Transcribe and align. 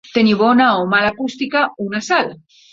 Tenir 0.13 0.37
bona 0.39 0.69
o 0.77 0.87
mala 0.95 1.13
acústica 1.15 1.65
una 1.87 2.05
sala. 2.11 2.43